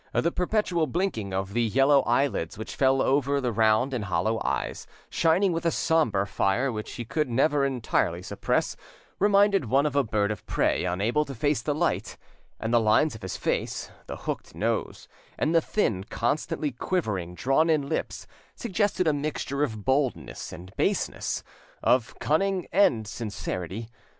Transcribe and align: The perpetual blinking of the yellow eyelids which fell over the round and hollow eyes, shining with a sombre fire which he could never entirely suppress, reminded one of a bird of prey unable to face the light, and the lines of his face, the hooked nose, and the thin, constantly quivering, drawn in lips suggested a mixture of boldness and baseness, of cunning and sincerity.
The 0.13 0.31
perpetual 0.31 0.87
blinking 0.87 1.31
of 1.31 1.53
the 1.53 1.61
yellow 1.61 2.01
eyelids 2.07 2.57
which 2.57 2.75
fell 2.75 3.03
over 3.03 3.39
the 3.39 3.51
round 3.51 3.93
and 3.93 4.05
hollow 4.05 4.41
eyes, 4.43 4.87
shining 5.11 5.51
with 5.53 5.63
a 5.63 5.69
sombre 5.69 6.25
fire 6.25 6.71
which 6.71 6.93
he 6.93 7.05
could 7.05 7.29
never 7.29 7.63
entirely 7.63 8.23
suppress, 8.23 8.75
reminded 9.19 9.65
one 9.65 9.85
of 9.85 9.95
a 9.95 10.03
bird 10.03 10.31
of 10.31 10.43
prey 10.47 10.85
unable 10.85 11.23
to 11.25 11.35
face 11.35 11.61
the 11.61 11.75
light, 11.75 12.17
and 12.59 12.73
the 12.73 12.79
lines 12.79 13.13
of 13.13 13.21
his 13.21 13.37
face, 13.37 13.91
the 14.07 14.15
hooked 14.17 14.55
nose, 14.55 15.07
and 15.37 15.53
the 15.53 15.61
thin, 15.61 16.03
constantly 16.05 16.71
quivering, 16.71 17.35
drawn 17.35 17.69
in 17.69 17.87
lips 17.87 18.25
suggested 18.55 19.05
a 19.07 19.13
mixture 19.13 19.61
of 19.61 19.85
boldness 19.85 20.51
and 20.51 20.75
baseness, 20.77 21.43
of 21.83 22.17
cunning 22.17 22.65
and 22.71 23.07
sincerity. 23.07 23.87